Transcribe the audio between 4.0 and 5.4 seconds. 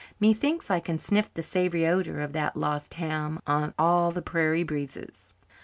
the prairie breezes."